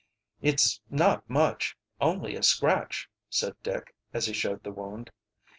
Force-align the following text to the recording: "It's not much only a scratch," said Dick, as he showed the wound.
"It's 0.41 0.81
not 0.89 1.29
much 1.29 1.77
only 1.99 2.35
a 2.35 2.41
scratch," 2.41 3.07
said 3.29 3.55
Dick, 3.61 3.93
as 4.15 4.25
he 4.25 4.33
showed 4.33 4.63
the 4.63 4.71
wound. 4.71 5.11